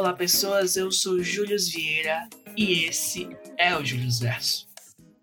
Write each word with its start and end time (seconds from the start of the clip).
Olá 0.00 0.14
pessoas, 0.14 0.76
eu 0.76 0.90
sou 0.90 1.22
Júlio 1.22 1.58
Vieira 1.58 2.26
e 2.56 2.84
esse 2.84 3.28
é 3.58 3.76
o 3.76 3.84
Júlio 3.84 4.10
Verso. 4.10 4.66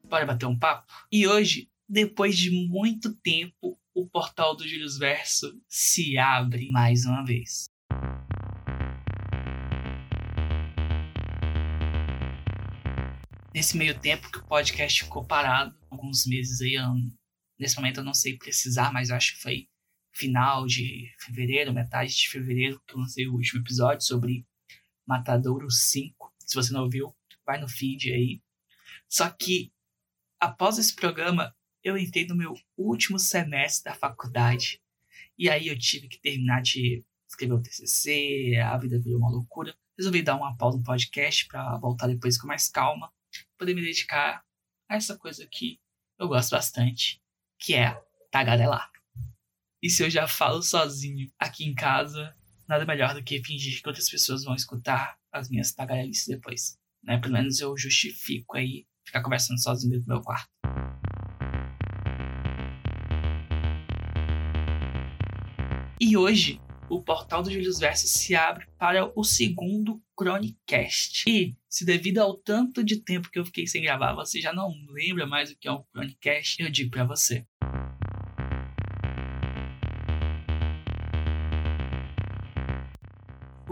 Bora 0.07 0.23
bater 0.23 0.45
um 0.45 0.55
papo? 0.55 0.85
E 1.11 1.27
hoje, 1.27 1.67
depois 1.89 2.37
de 2.37 2.51
muito 2.51 3.11
tempo, 3.15 3.75
o 3.91 4.07
portal 4.07 4.55
do 4.55 4.67
Júlio 4.67 4.87
Verso 4.99 5.59
se 5.67 6.15
abre 6.19 6.67
mais 6.71 7.05
uma 7.05 7.25
vez. 7.25 7.65
Nesse 13.55 13.75
meio 13.75 13.99
tempo 13.99 14.31
que 14.31 14.37
o 14.37 14.45
podcast 14.45 15.05
ficou 15.05 15.25
parado, 15.25 15.75
alguns 15.89 16.27
meses 16.27 16.61
aí, 16.61 16.75
nesse 17.59 17.75
momento 17.77 18.01
eu 18.01 18.03
não 18.03 18.13
sei 18.13 18.37
precisar, 18.37 18.93
mas 18.93 19.09
acho 19.09 19.33
que 19.33 19.41
foi 19.41 19.67
final 20.13 20.67
de 20.67 21.11
fevereiro, 21.25 21.73
metade 21.73 22.15
de 22.15 22.29
fevereiro, 22.29 22.79
que 22.87 22.93
eu 22.93 22.99
lancei 22.99 23.27
o 23.27 23.33
último 23.33 23.61
episódio 23.61 24.05
sobre 24.05 24.45
Matadouro 25.07 25.71
5. 25.71 26.33
Se 26.45 26.55
você 26.55 26.73
não 26.73 26.83
ouviu, 26.83 27.15
vai 27.45 27.59
no 27.59 27.67
feed 27.67 28.11
aí. 28.11 28.41
Só 29.09 29.29
que 29.29 29.71
após 30.39 30.77
esse 30.77 30.93
programa, 30.93 31.55
eu 31.83 31.97
entrei 31.97 32.27
no 32.27 32.35
meu 32.35 32.53
último 32.77 33.17
semestre 33.17 33.85
da 33.85 33.97
faculdade. 33.97 34.81
E 35.37 35.49
aí 35.49 35.67
eu 35.67 35.79
tive 35.79 36.07
que 36.07 36.19
terminar 36.19 36.61
de 36.61 37.05
escrever 37.27 37.53
o 37.53 37.61
TCC, 37.61 38.57
a 38.57 38.77
vida 38.77 38.99
virou 38.99 39.19
uma 39.19 39.29
loucura. 39.29 39.75
Resolvi 39.97 40.21
dar 40.21 40.35
uma 40.35 40.55
pausa 40.57 40.77
no 40.77 40.83
podcast 40.83 41.47
para 41.47 41.77
voltar 41.77 42.07
depois 42.07 42.37
com 42.37 42.47
mais 42.47 42.67
calma, 42.67 43.11
poder 43.57 43.73
me 43.73 43.81
dedicar 43.81 44.43
a 44.89 44.95
essa 44.95 45.17
coisa 45.17 45.47
que 45.49 45.79
eu 46.19 46.27
gosto 46.27 46.51
bastante, 46.51 47.21
que 47.57 47.73
é 47.73 47.99
tagarelar. 48.31 48.91
E 49.81 49.89
se 49.89 50.03
eu 50.03 50.09
já 50.09 50.27
falo 50.27 50.61
sozinho 50.61 51.31
aqui 51.39 51.63
em 51.65 51.73
casa, 51.73 52.35
nada 52.67 52.85
melhor 52.85 53.13
do 53.13 53.23
que 53.23 53.43
fingir 53.43 53.81
que 53.81 53.87
outras 53.87 54.09
pessoas 54.09 54.43
vão 54.43 54.55
escutar 54.55 55.17
as 55.31 55.49
minhas 55.49 55.71
tagarelices 55.71 56.27
depois. 56.27 56.77
Né? 57.03 57.17
Pelo 57.17 57.33
menos 57.33 57.59
eu 57.59 57.77
justifico 57.77 58.57
aí 58.57 58.85
ficar 59.05 59.21
conversando 59.21 59.61
sozinho 59.61 59.91
dentro 59.91 60.05
do 60.05 60.13
meu 60.13 60.21
quarto. 60.21 60.49
E 65.99 66.15
hoje, 66.15 66.61
o 66.89 67.01
portal 67.01 67.41
do 67.41 67.51
Júlio 67.51 67.73
Verso 67.77 68.07
se 68.07 68.35
abre 68.35 68.67
para 68.77 69.11
o 69.17 69.23
segundo 69.23 70.01
Chronicast. 70.19 71.23
E, 71.27 71.55
se 71.67 71.85
devido 71.85 72.19
ao 72.19 72.37
tanto 72.37 72.83
de 72.83 72.97
tempo 72.97 73.31
que 73.31 73.39
eu 73.39 73.45
fiquei 73.45 73.65
sem 73.65 73.81
gravar, 73.81 74.13
você 74.13 74.39
já 74.39 74.53
não 74.53 74.71
lembra 74.89 75.25
mais 75.25 75.51
o 75.51 75.57
que 75.57 75.67
é 75.67 75.71
um 75.71 75.83
Chronicast, 75.91 76.61
eu 76.61 76.69
digo 76.69 76.91
para 76.91 77.03
você. 77.03 77.45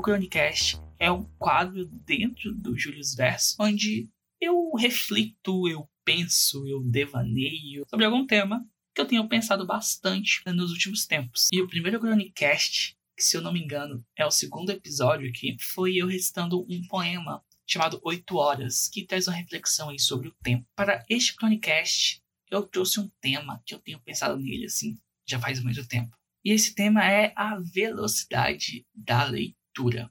Chronicast 0.05 0.79
é 0.99 1.11
um 1.11 1.23
quadro 1.39 1.87
dentro 1.87 2.53
do 2.53 2.77
Julius 2.77 3.15
Verso 3.15 3.55
onde 3.59 4.07
eu 4.39 4.71
reflito, 4.75 5.67
eu 5.67 5.89
penso, 6.05 6.67
eu 6.67 6.83
devaneio 6.83 7.83
sobre 7.89 8.05
algum 8.05 8.23
tema 8.27 8.63
que 8.93 9.01
eu 9.01 9.07
tenho 9.07 9.27
pensado 9.27 9.65
bastante 9.65 10.43
nos 10.45 10.69
últimos 10.71 11.07
tempos. 11.07 11.49
E 11.51 11.59
o 11.59 11.67
primeiro 11.67 11.97
Chronicast, 11.97 12.95
que 13.17 13.23
se 13.23 13.35
eu 13.35 13.41
não 13.41 13.51
me 13.51 13.59
engano 13.59 14.05
é 14.15 14.23
o 14.23 14.29
segundo 14.29 14.69
episódio 14.69 15.27
aqui, 15.27 15.57
foi 15.59 15.95
eu 15.95 16.05
recitando 16.05 16.63
um 16.69 16.87
poema 16.87 17.43
chamado 17.65 17.99
Oito 18.03 18.35
Horas, 18.35 18.87
que 18.87 19.07
traz 19.07 19.27
uma 19.27 19.35
reflexão 19.35 19.89
aí 19.89 19.99
sobre 19.99 20.27
o 20.27 20.35
tempo. 20.43 20.67
Para 20.75 21.03
este 21.09 21.33
Chronicast, 21.33 22.21
eu 22.51 22.61
trouxe 22.61 22.99
um 22.99 23.09
tema 23.19 23.59
que 23.65 23.73
eu 23.73 23.79
tenho 23.79 23.99
pensado 24.01 24.37
nele 24.37 24.65
assim 24.65 24.99
já 25.27 25.39
faz 25.39 25.59
muito 25.63 25.83
tempo. 25.87 26.15
E 26.43 26.51
esse 26.51 26.75
tema 26.75 27.03
é 27.03 27.33
a 27.35 27.57
velocidade 27.57 28.85
da 28.93 29.23
leitura 29.23 29.64
leitura. 29.75 30.09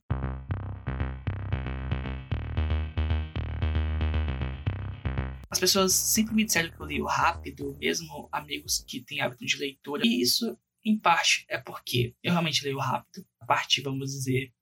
As 5.50 5.58
pessoas 5.58 5.92
sempre 5.92 6.34
me 6.34 6.44
disseram 6.44 6.70
que 6.70 6.80
eu 6.80 6.86
leio 6.86 7.06
rápido, 7.06 7.76
mesmo 7.78 8.28
amigos 8.30 8.84
que 8.86 9.00
têm 9.00 9.20
hábito 9.20 9.46
de 9.46 9.56
leitura. 9.56 10.02
E 10.04 10.20
isso, 10.20 10.58
em 10.84 10.98
parte, 10.98 11.46
é 11.48 11.58
porque 11.58 12.14
eu 12.22 12.32
realmente 12.32 12.64
leio 12.64 12.78
rápido. 12.78 13.24
A 13.40 13.46
parte, 13.46 13.80
vamos 13.80 14.10
dizer, 14.10 14.52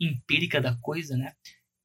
empírica 0.00 0.60
da 0.60 0.76
coisa, 0.76 1.16
né? 1.16 1.34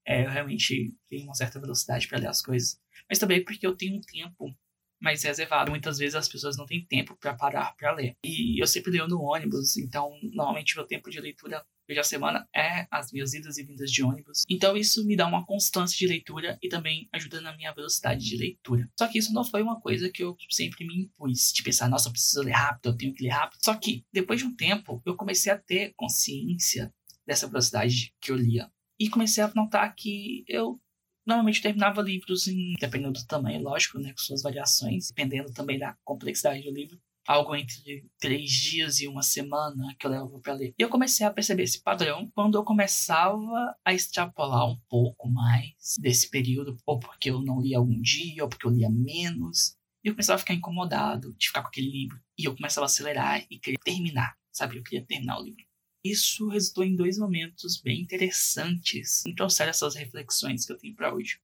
É, 0.06 0.26
eu 0.26 0.30
realmente 0.30 0.96
tenho 1.10 1.26
uma 1.26 1.36
certa 1.36 1.60
velocidade 1.60 2.08
para 2.08 2.20
ler 2.20 2.28
as 2.28 2.42
coisas. 2.42 2.80
Mas 3.10 3.20
também 3.20 3.44
porque 3.44 3.68
eu 3.68 3.76
tenho 3.76 3.98
um 3.98 4.02
tempo 4.02 4.58
mais 5.00 5.22
reservado. 5.24 5.70
Muitas 5.70 5.98
vezes 5.98 6.16
as 6.16 6.30
pessoas 6.30 6.58
não 6.58 6.66
têm 6.66 6.86
tempo 6.86 7.18
para 7.18 7.36
parar 7.36 7.76
para 7.76 7.92
ler. 7.92 8.16
E 8.24 8.62
eu 8.62 8.66
sempre 8.66 8.92
leio 8.92 9.08
no 9.10 9.22
ônibus, 9.22 9.76
então 9.76 10.18
normalmente 10.24 10.76
meu 10.76 10.88
tempo 10.88 11.10
de 11.10 11.20
leitura 11.20 11.64
veja 11.88 12.02
a 12.02 12.04
semana 12.04 12.48
é 12.56 12.88
as 12.92 13.12
minhas 13.12 13.34
idas 13.34 13.58
e 13.58 13.64
vindas 13.64 13.92
de 13.92 14.04
ônibus. 14.04 14.44
Então 14.50 14.76
isso 14.76 15.06
me 15.06 15.16
dá 15.16 15.26
uma 15.26 15.46
constância 15.46 15.98
de 15.98 16.08
leitura 16.08 16.58
e 16.62 16.68
também 16.68 17.08
ajuda 17.14 17.42
na 17.42 17.56
minha 17.56 17.74
velocidade 17.74 18.24
de 18.24 18.38
leitura. 18.38 18.90
Só 19.00 19.08
que 19.08 19.18
isso 19.18 19.34
não 19.34 19.44
foi 19.44 19.62
uma 19.62 19.80
coisa 19.80 20.10
que 20.10 20.24
eu 20.24 20.36
sempre 20.50 20.86
me 20.86 21.04
impus 21.04 21.52
de 21.54 21.64
pensar, 21.64 21.90
nossa, 21.90 22.10
eu 22.10 22.12
preciso 22.12 22.44
ler 22.44 22.52
rápido, 22.52 22.90
eu 22.90 22.98
tenho 22.98 23.14
que 23.14 23.24
ler 23.24 23.30
rápido. 23.30 23.60
Só 23.64 23.74
que 23.76 24.04
depois 24.12 24.40
de 24.40 24.46
um 24.46 24.56
tempo 24.56 25.02
eu 25.06 25.16
comecei 25.16 25.52
a 25.52 25.58
ter 25.58 25.94
consciência 25.96 26.94
dessa 27.26 27.48
velocidade 27.48 28.14
que 28.22 28.32
eu 28.32 28.36
lia. 28.36 28.70
E 29.00 29.10
comecei 29.10 29.44
a 29.44 29.52
notar 29.54 29.94
que 29.96 30.44
eu 30.48 30.80
normalmente 31.26 31.62
terminava 31.62 32.02
livros 32.02 32.48
em, 32.48 32.74
dependendo 32.80 33.20
do 33.20 33.28
tamanho, 33.28 33.62
lógico, 33.62 34.00
né, 34.00 34.12
com 34.14 34.18
suas 34.18 34.42
variações, 34.42 35.10
dependendo 35.10 35.52
também 35.52 35.78
da 35.78 35.96
complexidade 36.06 36.64
do 36.64 36.72
livro 36.72 36.98
algo 37.28 37.56
entre 37.56 38.10
três 38.18 38.50
dias 38.50 39.00
e 39.00 39.08
uma 39.08 39.22
semana 39.22 39.94
que 40.00 40.08
eu 40.08 40.12
levo 40.12 40.40
para 40.40 40.54
ler. 40.54 40.74
E 40.80 40.82
eu 40.82 40.90
comecei 40.90 41.26
a 41.26 41.32
perceber 41.32 41.64
esse 41.64 41.82
padrão 41.82 42.32
quando 42.34 42.58
eu 42.58 42.64
começava 42.64 43.76
a 43.84 43.94
extrapolar 43.94 44.66
um 44.66 44.80
pouco 44.90 45.30
mais 45.30 45.96
desse 46.00 46.30
período, 46.30 46.78
ou 46.86 46.98
porque 46.98 47.30
eu 47.30 47.42
não 47.42 47.62
lia 47.62 47.78
algum 47.78 48.02
dia, 48.02 48.44
ou 48.44 48.50
porque 48.50 48.66
eu 48.66 48.72
lia 48.72 48.90
menos. 48.90 49.76
E 50.04 50.08
eu 50.08 50.14
começava 50.14 50.38
a 50.38 50.40
ficar 50.40 50.54
incomodado 50.54 51.36
de 51.38 51.48
ficar 51.48 51.62
com 51.62 51.68
aquele 51.68 51.92
livro. 51.92 52.18
E 52.38 52.46
eu 52.46 52.56
começava 52.56 52.86
a 52.86 52.88
acelerar 52.88 53.46
e 53.52 53.60
queria 53.60 53.80
terminar, 53.84 54.38
sabe? 54.52 54.78
Eu 54.78 54.84
queria 54.84 55.06
terminar 55.06 55.40
o 55.40 55.44
livro. 55.44 55.66
Isso 56.04 56.48
resultou 56.48 56.86
em 56.86 56.96
dois 56.96 57.18
momentos 57.18 57.82
bem 57.82 58.02
interessantes 58.02 59.26
em 59.26 59.36
trouxer 59.36 59.68
essas 59.68 59.96
reflexões 59.96 60.66
que 60.66 60.72
eu 60.72 60.78
tenho 60.78 60.96
para 60.96 61.14
hoje. 61.14 61.38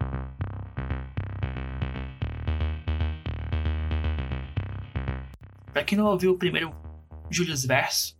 Para 5.73 5.83
quem 5.83 5.97
não 5.97 6.05
ouviu 6.05 6.33
o 6.33 6.37
primeiro 6.37 6.71
Julius 7.31 7.65
Verso, 7.65 8.15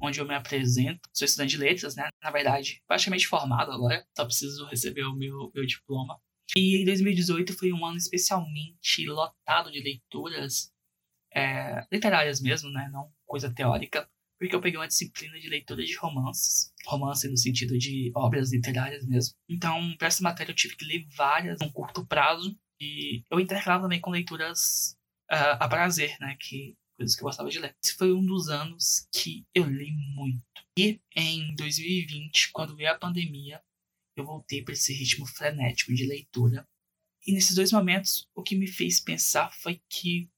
onde 0.00 0.20
eu 0.20 0.24
me 0.24 0.36
apresento, 0.36 1.00
sou 1.12 1.26
estudante 1.26 1.50
de 1.50 1.56
letras, 1.56 1.96
né? 1.96 2.08
Na 2.22 2.30
verdade, 2.30 2.80
praticamente 2.86 3.26
formado 3.26 3.72
agora, 3.72 4.06
só 4.16 4.24
preciso 4.24 4.66
receber 4.66 5.02
o 5.02 5.12
meu, 5.12 5.50
meu 5.52 5.66
diploma. 5.66 6.20
E 6.56 6.80
em 6.80 6.84
2018 6.84 7.54
foi 7.54 7.72
um 7.72 7.84
ano 7.84 7.96
especialmente 7.96 9.04
lotado 9.08 9.72
de 9.72 9.80
leituras 9.80 10.70
é, 11.34 11.84
literárias 11.90 12.40
mesmo, 12.40 12.70
né? 12.70 12.88
Não 12.92 13.10
coisa 13.26 13.52
teórica, 13.52 14.08
porque 14.38 14.54
eu 14.54 14.60
peguei 14.60 14.78
uma 14.78 14.86
disciplina 14.86 15.40
de 15.40 15.48
leitura 15.48 15.82
de 15.84 15.96
romances, 15.96 16.72
romance 16.86 17.28
no 17.28 17.36
sentido 17.36 17.76
de 17.76 18.12
obras 18.14 18.52
literárias 18.52 19.04
mesmo. 19.04 19.34
Então, 19.48 19.96
para 19.98 20.06
essa 20.06 20.22
matéria 20.22 20.52
eu 20.52 20.56
tive 20.56 20.76
que 20.76 20.84
ler 20.84 21.04
várias 21.16 21.58
num 21.60 21.72
curto 21.72 22.06
prazo 22.06 22.56
e 22.80 23.24
eu 23.28 23.40
intercalava 23.40 23.82
também 23.82 24.00
com 24.00 24.10
leituras 24.10 24.96
uh, 25.32 25.58
a 25.58 25.68
prazer, 25.68 26.16
né? 26.20 26.36
Que 26.38 26.76
que 27.04 27.22
eu 27.22 27.26
gostava 27.26 27.50
de 27.50 27.58
ler. 27.58 27.76
Esse 27.82 27.94
foi 27.94 28.12
um 28.12 28.24
dos 28.24 28.48
anos 28.48 29.06
que 29.12 29.46
eu 29.54 29.64
li 29.64 29.92
muito. 30.14 30.42
E 30.78 31.00
em 31.14 31.54
2020, 31.54 32.50
quando 32.52 32.76
veio 32.76 32.90
a 32.90 32.98
pandemia, 32.98 33.62
eu 34.16 34.24
voltei 34.24 34.62
para 34.62 34.74
esse 34.74 34.92
ritmo 34.92 35.26
frenético 35.26 35.94
de 35.94 36.06
leitura. 36.06 36.66
E 37.26 37.32
nesses 37.32 37.54
dois 37.54 37.72
momentos, 37.72 38.28
o 38.34 38.42
que 38.42 38.56
me 38.56 38.66
fez 38.66 39.00
pensar 39.00 39.52
foi 39.52 39.80
que 39.88 40.30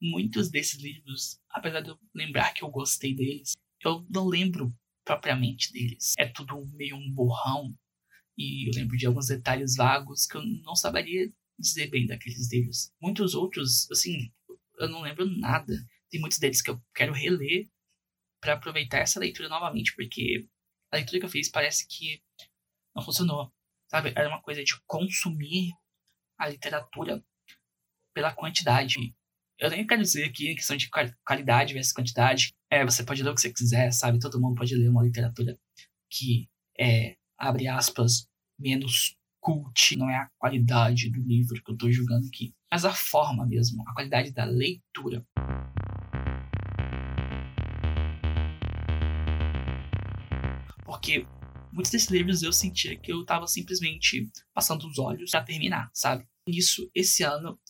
muitos 0.00 0.50
desses 0.50 0.80
livros, 0.80 1.40
apesar 1.50 1.80
de 1.80 1.90
eu 1.90 1.98
lembrar 2.14 2.52
que 2.52 2.62
eu 2.62 2.70
gostei 2.70 3.14
deles, 3.14 3.56
eu 3.84 4.06
não 4.10 4.26
lembro 4.26 4.74
propriamente 5.04 5.72
deles. 5.72 6.14
É 6.18 6.26
tudo 6.26 6.66
meio 6.74 6.96
um 6.96 7.10
borrão. 7.12 7.76
E 8.36 8.68
eu 8.68 8.72
lembro 8.74 8.96
de 8.96 9.06
alguns 9.06 9.26
detalhes 9.26 9.74
vagos 9.74 10.26
que 10.26 10.36
eu 10.36 10.42
não 10.44 10.76
saberia 10.76 11.32
dizer 11.58 11.88
bem 11.88 12.06
daqueles 12.06 12.52
livros. 12.52 12.92
Muitos 13.00 13.34
outros, 13.34 13.90
assim, 13.90 14.30
eu 14.78 14.88
não 14.88 15.00
lembro 15.00 15.26
nada. 15.26 15.74
Tem 16.10 16.20
muitos 16.20 16.38
deles 16.38 16.62
que 16.62 16.70
eu 16.70 16.80
quero 16.94 17.12
reler 17.12 17.68
para 18.40 18.54
aproveitar 18.54 18.98
essa 18.98 19.20
leitura 19.20 19.48
novamente, 19.48 19.94
porque 19.94 20.48
a 20.92 20.96
leitura 20.96 21.20
que 21.20 21.26
eu 21.26 21.30
fiz 21.30 21.50
parece 21.50 21.86
que 21.86 22.22
não 22.94 23.02
funcionou. 23.02 23.52
Sabe? 23.90 24.12
Era 24.16 24.28
uma 24.28 24.42
coisa 24.42 24.62
de 24.62 24.78
consumir 24.86 25.72
a 26.38 26.48
literatura 26.48 27.24
pela 28.14 28.34
quantidade. 28.34 29.14
Eu 29.58 29.70
nem 29.70 29.86
quero 29.86 30.02
dizer 30.02 30.24
aqui 30.24 30.54
questão 30.54 30.76
de 30.76 30.88
qualidade 31.24 31.74
versus 31.74 31.92
quantidade. 31.92 32.54
É, 32.70 32.84
você 32.84 33.02
pode 33.02 33.22
ler 33.22 33.30
o 33.30 33.34
que 33.34 33.40
você 33.40 33.52
quiser, 33.52 33.90
sabe? 33.92 34.18
Todo 34.18 34.40
mundo 34.40 34.56
pode 34.56 34.74
ler 34.74 34.88
uma 34.88 35.02
literatura 35.02 35.58
que 36.10 36.48
é, 36.78 37.16
abre 37.36 37.66
aspas, 37.66 38.28
menos 38.58 39.16
cult. 39.40 39.96
Não 39.96 40.08
é 40.08 40.16
a 40.16 40.30
qualidade 40.38 41.10
do 41.10 41.20
livro 41.20 41.62
que 41.62 41.70
eu 41.70 41.74
estou 41.74 41.90
julgando 41.90 42.26
aqui, 42.26 42.54
mas 42.70 42.84
a 42.84 42.92
forma 42.92 43.46
mesmo, 43.46 43.82
a 43.88 43.94
qualidade 43.94 44.32
da 44.32 44.44
leitura. 44.44 45.26
Porque 50.88 51.26
muitos 51.70 51.92
desses 51.92 52.08
livros 52.08 52.42
eu 52.42 52.50
sentia 52.50 52.98
que 52.98 53.12
eu 53.12 53.22
tava 53.22 53.46
simplesmente 53.46 54.26
passando 54.54 54.88
os 54.88 54.98
olhos 54.98 55.30
para 55.30 55.44
terminar, 55.44 55.90
sabe? 55.92 56.26
Isso, 56.46 56.90
esse 56.94 57.22
ano, 57.22 57.60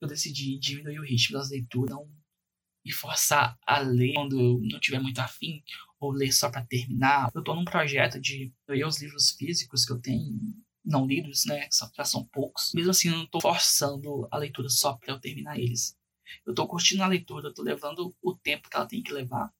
eu 0.00 0.08
decidi 0.08 0.58
diminuir 0.58 0.98
o 0.98 1.04
ritmo 1.04 1.38
das 1.38 1.50
leituras, 1.50 1.94
não 1.94 2.10
me 2.84 2.92
forçar 2.92 3.56
a 3.64 3.78
ler 3.78 4.14
quando 4.14 4.38
eu 4.38 4.60
não 4.60 4.80
tiver 4.80 4.98
muito 4.98 5.20
afim, 5.20 5.62
ou 6.00 6.10
ler 6.10 6.32
só 6.32 6.50
para 6.50 6.66
terminar. 6.66 7.30
Eu 7.32 7.44
tô 7.44 7.54
num 7.54 7.64
projeto 7.64 8.20
de 8.20 8.52
ler 8.68 8.84
os 8.84 9.00
livros 9.00 9.30
físicos 9.30 9.86
que 9.86 9.92
eu 9.92 10.00
tenho 10.00 10.36
não 10.84 11.06
lidos, 11.06 11.46
né? 11.46 11.68
Já 11.96 12.04
são 12.04 12.24
poucos. 12.26 12.72
Mesmo 12.74 12.90
assim, 12.90 13.10
eu 13.10 13.16
não 13.16 13.26
tô 13.28 13.40
forçando 13.40 14.26
a 14.28 14.36
leitura 14.36 14.68
só 14.68 14.94
para 14.94 15.14
eu 15.14 15.20
terminar 15.20 15.56
eles. 15.56 15.96
Eu 16.44 16.52
tô 16.52 16.66
curtindo 16.66 17.04
a 17.04 17.06
leitura, 17.06 17.48
eu 17.48 17.54
tô 17.54 17.62
levando 17.62 18.12
o 18.20 18.34
tempo 18.34 18.68
que 18.68 18.76
ela 18.76 18.86
tem 18.86 19.00
que 19.00 19.12
levar. 19.12 19.54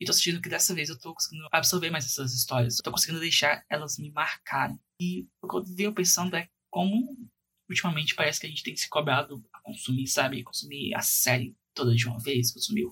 E 0.00 0.06
tô 0.06 0.14
sentindo 0.14 0.40
que 0.40 0.48
dessa 0.48 0.74
vez 0.74 0.88
eu 0.88 0.98
tô 0.98 1.12
conseguindo 1.12 1.46
absorver 1.52 1.90
mais 1.90 2.06
essas 2.06 2.32
histórias. 2.32 2.78
Eu 2.78 2.84
tô 2.84 2.90
conseguindo 2.90 3.20
deixar 3.20 3.64
elas 3.68 3.98
me 3.98 4.10
marcarem. 4.10 4.80
E 4.98 5.28
o 5.42 5.48
que 5.48 5.56
eu 5.56 5.64
venho 5.76 5.94
pensando 5.94 6.34
é 6.36 6.48
como 6.70 7.18
ultimamente 7.68 8.14
parece 8.14 8.40
que 8.40 8.46
a 8.46 8.48
gente 8.48 8.62
tem 8.62 8.74
se 8.74 8.88
cobrado 8.88 9.44
a 9.52 9.60
consumir, 9.60 10.06
sabe? 10.06 10.42
Consumir 10.42 10.94
a 10.94 11.02
série 11.02 11.54
toda 11.74 11.94
de 11.94 12.08
uma 12.08 12.18
vez, 12.18 12.50
consumir 12.50 12.88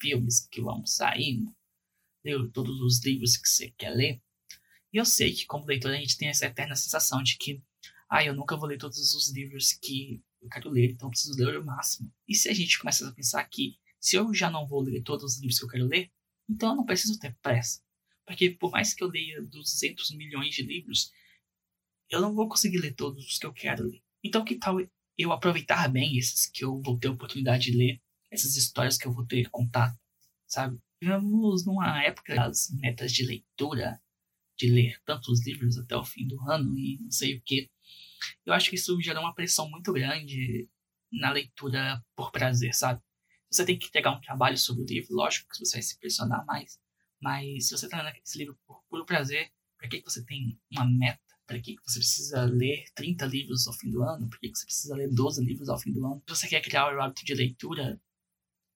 filmes 0.00 0.48
que 0.50 0.60
vão 0.60 0.84
saindo, 0.84 1.54
ler 2.24 2.50
todos 2.50 2.80
os 2.80 3.04
livros 3.04 3.36
que 3.36 3.48
você 3.48 3.70
quer 3.70 3.90
ler. 3.90 4.20
E 4.92 4.96
eu 4.96 5.04
sei 5.04 5.32
que, 5.32 5.46
como 5.46 5.64
leitor, 5.64 5.92
a 5.92 5.96
gente 5.96 6.18
tem 6.18 6.28
essa 6.28 6.46
eterna 6.46 6.74
sensação 6.74 7.22
de 7.22 7.36
que, 7.38 7.62
ah, 8.10 8.24
eu 8.24 8.34
nunca 8.34 8.56
vou 8.56 8.68
ler 8.68 8.78
todos 8.78 8.98
os 9.14 9.32
livros 9.32 9.72
que 9.72 10.20
eu 10.42 10.48
quero 10.48 10.70
ler, 10.70 10.90
então 10.90 11.08
eu 11.08 11.10
preciso 11.10 11.36
ler 11.36 11.58
o 11.58 11.64
máximo. 11.64 12.12
E 12.26 12.34
se 12.34 12.48
a 12.48 12.54
gente 12.54 12.78
começa 12.78 13.08
a 13.08 13.12
pensar 13.12 13.44
que, 13.44 13.78
se 14.00 14.16
eu 14.16 14.32
já 14.34 14.50
não 14.50 14.66
vou 14.66 14.80
ler 14.80 15.02
todos 15.02 15.34
os 15.34 15.40
livros 15.40 15.58
que 15.58 15.64
eu 15.64 15.68
quero 15.68 15.86
ler, 15.86 16.10
então 16.48 16.70
eu 16.70 16.76
não 16.76 16.84
preciso 16.84 17.18
ter 17.18 17.36
pressa. 17.42 17.82
Porque 18.26 18.50
por 18.50 18.70
mais 18.70 18.94
que 18.94 19.02
eu 19.02 19.08
leia 19.08 19.42
200 19.42 20.10
milhões 20.12 20.54
de 20.54 20.62
livros, 20.62 21.10
eu 22.10 22.20
não 22.20 22.34
vou 22.34 22.48
conseguir 22.48 22.78
ler 22.78 22.94
todos 22.94 23.26
os 23.26 23.38
que 23.38 23.46
eu 23.46 23.52
quero 23.52 23.84
ler. 23.84 24.02
Então 24.22 24.44
que 24.44 24.56
tal 24.56 24.78
eu 25.16 25.32
aproveitar 25.32 25.88
bem 25.88 26.16
esses 26.16 26.46
que 26.46 26.64
eu 26.64 26.80
vou 26.80 26.98
ter 26.98 27.08
oportunidade 27.08 27.70
de 27.70 27.76
ler, 27.76 28.00
essas 28.30 28.56
histórias 28.56 28.96
que 28.96 29.06
eu 29.06 29.12
vou 29.12 29.26
ter 29.26 29.50
contato, 29.50 29.98
sabe? 30.46 30.78
Vivemos 31.00 31.66
numa 31.66 32.02
época 32.04 32.34
das 32.34 32.70
metas 32.70 33.12
de 33.12 33.24
leitura, 33.24 34.00
de 34.56 34.70
ler 34.70 35.00
tantos 35.04 35.44
livros 35.44 35.76
até 35.76 35.96
o 35.96 36.04
fim 36.04 36.26
do 36.26 36.40
ano 36.48 36.76
e 36.78 36.98
não 37.00 37.10
sei 37.10 37.36
o 37.36 37.42
que. 37.42 37.70
Eu 38.44 38.52
acho 38.52 38.70
que 38.70 38.76
isso 38.76 39.00
gera 39.00 39.20
uma 39.20 39.34
pressão 39.34 39.68
muito 39.68 39.92
grande 39.92 40.68
na 41.10 41.30
leitura 41.30 42.04
por 42.14 42.30
prazer, 42.30 42.74
sabe? 42.74 43.00
Você 43.50 43.64
tem 43.64 43.78
que 43.78 43.86
entregar 43.86 44.12
um 44.12 44.20
trabalho 44.20 44.58
sobre 44.58 44.82
o 44.82 44.86
livro, 44.86 45.14
lógico 45.14 45.48
que 45.48 45.58
você 45.58 45.76
vai 45.76 45.82
se 45.82 45.98
pressionar 45.98 46.44
mais, 46.44 46.78
mas 47.20 47.68
se 47.68 47.76
você 47.76 47.86
está 47.86 48.02
lendo 48.02 48.16
esse 48.22 48.38
livro 48.38 48.58
por 48.66 48.82
puro 48.90 49.06
prazer, 49.06 49.50
para 49.78 49.88
que, 49.88 50.02
que 50.02 50.10
você 50.10 50.24
tem 50.24 50.60
uma 50.72 50.84
meta? 50.84 51.20
Para 51.46 51.58
que, 51.60 51.76
que 51.76 51.82
você 51.82 51.98
precisa 51.98 52.44
ler 52.44 52.84
30 52.94 53.24
livros 53.24 53.66
ao 53.66 53.72
fim 53.72 53.90
do 53.90 54.02
ano? 54.02 54.28
Por 54.28 54.38
que, 54.38 54.50
que 54.50 54.58
você 54.58 54.66
precisa 54.66 54.94
ler 54.94 55.08
12 55.08 55.42
livros 55.42 55.68
ao 55.70 55.78
fim 55.78 55.92
do 55.92 56.04
ano? 56.04 56.22
Se 56.28 56.36
você 56.36 56.48
quer 56.48 56.60
criar 56.60 56.94
o 56.94 57.00
hábito 57.00 57.24
de 57.24 57.34
leitura, 57.34 57.98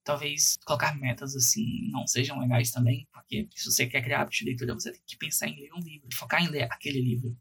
talvez 0.05 0.57
colocar 0.65 0.99
metas 0.99 1.37
assim 1.37 1.91
não 1.91 2.07
sejam 2.07 2.41
legais 2.41 2.71
também, 2.71 3.07
porque 3.13 3.49
se 3.55 3.71
você 3.71 3.87
quer 3.87 4.03
criar 4.03 4.23
hábito 4.23 4.39
de 4.39 4.45
leitura, 4.47 4.75
você 4.75 4.91
tem 4.91 5.03
que 5.07 5.19
pensar 5.19 5.49
em 5.49 5.61
ler 5.61 5.73
um 5.75 5.81
livro, 5.81 6.09
focar 6.15 6.43
em 6.43 6.49
ler 6.49 6.63
aquele 6.73 7.03
livro. 7.03 7.37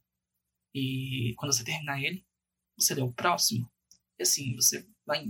E 0.75 1.33
quando 1.37 1.53
você 1.53 1.63
terminar 1.63 2.01
ele, 2.01 2.25
você 2.77 2.93
lê 2.93 3.01
o 3.01 3.13
próximo. 3.13 3.71
E 4.19 4.23
assim, 4.23 4.53
você 4.55 4.85
vai 5.05 5.25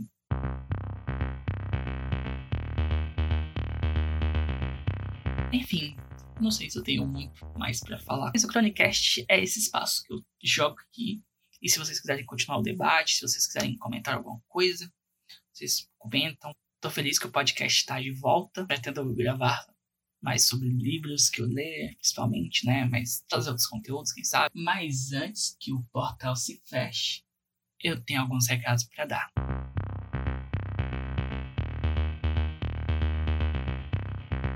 Enfim, 5.54 5.98
não 6.40 6.50
sei 6.50 6.70
se 6.70 6.80
eu 6.80 6.84
tenho 6.84 7.06
muito 7.06 7.46
mais 7.58 7.82
para 7.82 8.00
falar. 8.00 8.32
Mas 8.34 8.44
o 8.44 8.48
Chronicast 8.48 9.26
é 9.28 9.44
esse 9.44 9.60
espaço 9.60 10.04
que 10.04 10.14
eu 10.14 10.24
jogo 10.42 10.78
aqui. 10.80 11.22
E 11.62 11.70
se 11.70 11.78
vocês 11.78 12.00
quiserem 12.00 12.26
continuar 12.26 12.60
o 12.60 12.64
debate, 12.64 13.16
se 13.16 13.22
vocês 13.22 13.46
quiserem 13.46 13.78
comentar 13.78 14.16
alguma 14.16 14.42
coisa, 14.48 14.92
vocês 15.52 15.90
comentam. 15.98 16.56
Tô 16.80 16.90
feliz 16.90 17.20
que 17.20 17.28
o 17.28 17.32
podcast 17.32 17.80
está 17.80 18.00
de 18.00 18.12
volta. 18.12 18.66
Pretendo 18.66 19.14
gravar 19.14 19.68
mais 20.22 20.48
sobre 20.48 20.70
livros 20.70 21.30
que 21.30 21.42
eu 21.42 21.48
leio, 21.48 21.96
principalmente, 21.96 22.66
né? 22.66 22.86
Mas 22.86 23.24
todos 23.28 23.46
os 23.46 23.50
outros 23.50 23.68
conteúdos, 23.68 24.14
quem 24.14 24.24
sabe. 24.24 24.50
Mas 24.56 25.12
antes 25.12 25.58
que 25.60 25.74
o 25.74 25.84
portal 25.92 26.36
se 26.36 26.62
feche, 26.66 27.24
eu 27.84 28.02
tenho 28.02 28.22
alguns 28.22 28.48
recados 28.48 28.86
para 28.86 29.06
dar. 29.06 29.32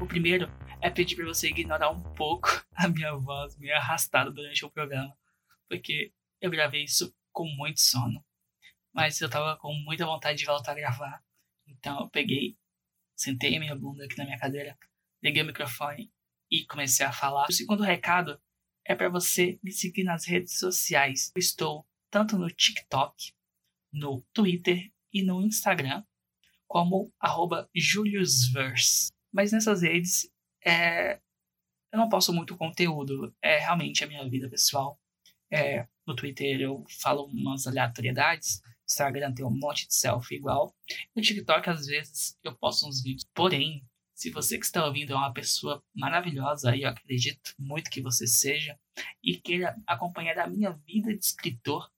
O 0.01 0.07
primeiro 0.07 0.49
é 0.85 0.89
pedir 0.89 1.15
para 1.15 1.25
você 1.25 1.49
ignorar 1.49 1.89
um 1.89 2.01
pouco 2.13 2.47
a 2.75 2.87
minha 2.87 3.13
voz 3.15 3.57
meio 3.57 3.75
arrastada 3.75 4.31
durante 4.31 4.63
o 4.65 4.71
programa, 4.71 5.15
porque 5.67 6.13
eu 6.39 6.51
gravei 6.51 6.83
isso 6.83 7.13
com 7.31 7.45
muito 7.45 7.81
sono. 7.81 8.23
Mas 8.93 9.19
eu 9.19 9.29
tava 9.29 9.57
com 9.57 9.73
muita 9.73 10.05
vontade 10.05 10.37
de 10.37 10.45
voltar 10.45 10.71
a 10.71 10.75
gravar 10.75 11.25
então 11.67 11.99
eu 12.01 12.09
peguei, 12.09 12.57
sentei 13.15 13.57
minha 13.59 13.75
bunda 13.75 14.05
aqui 14.05 14.17
na 14.17 14.25
minha 14.25 14.39
cadeira, 14.39 14.77
liguei 15.21 15.43
o 15.43 15.45
microfone 15.45 16.11
e 16.49 16.65
comecei 16.65 17.05
a 17.05 17.11
falar. 17.11 17.47
O 17.49 17.53
segundo 17.53 17.83
recado 17.83 18.39
é 18.83 18.95
para 18.95 19.09
você 19.09 19.59
me 19.63 19.71
seguir 19.71 20.03
nas 20.03 20.25
redes 20.25 20.59
sociais. 20.59 21.31
Eu 21.35 21.39
estou 21.39 21.87
tanto 22.09 22.37
no 22.37 22.49
TikTok, 22.49 23.33
no 23.91 24.21
Twitter 24.33 24.91
e 25.11 25.23
no 25.23 25.41
Instagram, 25.41 26.03
como 26.67 27.13
JuliusVerse. 27.75 29.11
Mas 29.31 29.51
nessas 29.51 29.81
redes 29.81 30.31
é, 30.65 31.19
eu 31.91 31.99
não 31.99 32.09
posto 32.09 32.33
muito 32.33 32.57
conteúdo, 32.57 33.33
é 33.41 33.59
realmente 33.59 34.03
a 34.03 34.07
minha 34.07 34.27
vida 34.29 34.49
pessoal. 34.49 34.99
É, 35.51 35.87
no 36.05 36.15
Twitter 36.15 36.59
eu 36.59 36.83
falo 36.99 37.25
umas 37.25 37.67
aleatoriedades, 37.67 38.61
Instagram 38.87 39.33
tem 39.33 39.45
um 39.45 39.49
monte 39.49 39.87
de 39.87 39.95
selfie 39.95 40.35
igual. 40.35 40.75
No 41.15 41.21
TikTok, 41.21 41.69
às 41.69 41.87
vezes, 41.87 42.37
eu 42.43 42.55
posto 42.55 42.87
uns 42.87 43.01
vídeos. 43.01 43.25
Porém, 43.33 43.83
se 44.13 44.29
você 44.29 44.57
que 44.57 44.65
está 44.65 44.85
ouvindo 44.85 45.13
é 45.13 45.15
uma 45.15 45.33
pessoa 45.33 45.83
maravilhosa, 45.93 46.75
e 46.75 46.83
eu 46.83 46.89
acredito 46.89 47.53
muito 47.59 47.89
que 47.89 48.01
você 48.01 48.27
seja, 48.27 48.79
e 49.23 49.37
queira 49.37 49.75
acompanhar 49.85 50.37
a 50.39 50.47
minha 50.47 50.71
vida 50.71 51.13
de 51.13 51.23
escritor 51.25 51.89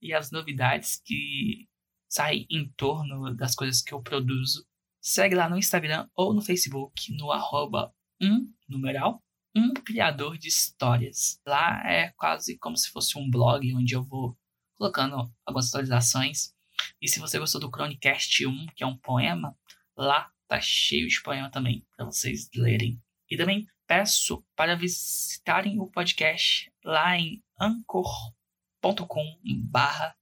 e 0.00 0.14
as 0.14 0.30
novidades 0.30 1.00
que 1.04 1.68
saem 2.08 2.46
em 2.50 2.68
torno 2.76 3.34
das 3.34 3.54
coisas 3.54 3.82
que 3.82 3.92
eu 3.92 4.02
produzo, 4.02 4.66
segue 5.00 5.34
lá 5.34 5.48
no 5.48 5.58
Instagram 5.58 6.08
ou 6.14 6.32
no 6.32 6.40
Facebook, 6.40 7.12
no 7.12 7.30
arroba 7.30 7.94
um 8.20 8.52
numeral, 8.68 9.22
um 9.54 9.72
criador 9.74 10.36
de 10.38 10.48
histórias. 10.48 11.40
Lá 11.46 11.80
é 11.84 12.10
quase 12.16 12.58
como 12.58 12.76
se 12.76 12.90
fosse 12.90 13.16
um 13.18 13.30
blog 13.30 13.72
onde 13.74 13.94
eu 13.94 14.02
vou 14.02 14.36
colocando 14.76 15.32
algumas 15.44 15.68
atualizações. 15.68 16.52
E 17.00 17.08
se 17.08 17.20
você 17.20 17.38
gostou 17.38 17.60
do 17.60 17.68
Chronicast 17.68 18.44
1, 18.46 18.66
que 18.74 18.82
é 18.82 18.86
um 18.86 18.96
poema, 18.96 19.56
lá 19.96 20.32
tá 20.48 20.60
cheio 20.60 21.06
de 21.08 21.22
poema 21.22 21.48
também 21.50 21.86
para 21.96 22.06
vocês 22.06 22.48
lerem. 22.54 23.00
E 23.28 23.36
também 23.36 23.68
peço 23.86 24.42
para 24.56 24.74
visitarem 24.74 25.78
o 25.78 25.86
podcast 25.86 26.72
lá 26.84 27.16
em 27.16 27.40
anchor.com/barra 27.60 30.16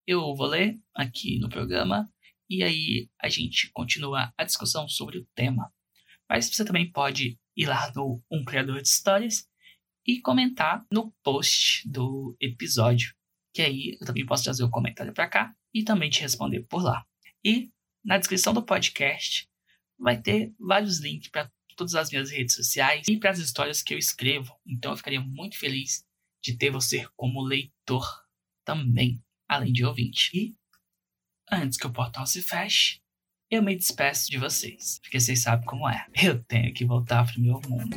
eu 0.06 0.34
vou 0.34 0.46
ler 0.46 0.78
aqui 0.94 1.38
no 1.38 1.48
programa 1.48 2.06
e 2.48 2.62
aí 2.62 3.08
a 3.20 3.28
gente 3.28 3.70
continua 3.72 4.32
a 4.36 4.44
discussão 4.44 4.88
sobre 4.88 5.18
o 5.18 5.26
tema. 5.34 5.72
Mas 6.28 6.48
você 6.48 6.64
também 6.64 6.90
pode 6.90 7.38
ir 7.56 7.66
lá 7.66 7.92
no 7.94 8.22
Um 8.30 8.44
Criador 8.44 8.80
de 8.80 8.88
Histórias 8.88 9.48
e 10.06 10.20
comentar 10.20 10.84
no 10.90 11.12
post 11.22 11.88
do 11.88 12.36
episódio, 12.40 13.14
que 13.52 13.62
aí 13.62 13.96
eu 14.00 14.06
também 14.06 14.26
posso 14.26 14.44
trazer 14.44 14.64
o 14.64 14.70
comentário 14.70 15.12
para 15.12 15.28
cá 15.28 15.54
e 15.72 15.82
também 15.82 16.10
te 16.10 16.20
responder 16.20 16.62
por 16.64 16.82
lá. 16.82 17.06
E 17.44 17.70
na 18.04 18.18
descrição 18.18 18.52
do 18.52 18.62
podcast 18.62 19.48
vai 19.98 20.20
ter 20.20 20.52
vários 20.58 21.00
links 21.00 21.28
para 21.28 21.50
todas 21.76 21.94
as 21.94 22.10
minhas 22.10 22.30
redes 22.30 22.54
sociais 22.54 23.06
e 23.08 23.16
para 23.16 23.30
as 23.30 23.38
histórias 23.38 23.82
que 23.82 23.94
eu 23.94 23.98
escrevo. 23.98 24.54
Então 24.66 24.92
eu 24.92 24.96
ficaria 24.96 25.20
muito 25.20 25.58
feliz 25.58 26.04
de 26.42 26.56
ter 26.56 26.70
você 26.70 27.08
como 27.16 27.42
leitor 27.42 28.06
também, 28.64 29.22
além 29.48 29.72
de 29.72 29.84
ouvinte. 29.84 30.30
E 30.34 30.56
antes 31.50 31.78
que 31.78 31.86
o 31.86 31.92
portal 31.92 32.26
se 32.26 32.42
feche, 32.42 33.00
eu 33.54 33.62
me 33.62 33.76
despeço 33.76 34.30
de 34.30 34.38
vocês, 34.38 34.98
porque 35.02 35.20
vocês 35.20 35.40
sabem 35.40 35.64
como 35.64 35.88
é. 35.88 36.06
Eu 36.20 36.42
tenho 36.42 36.72
que 36.74 36.84
voltar 36.84 37.24
pro 37.24 37.40
meu 37.40 37.60
mundo. 37.68 37.96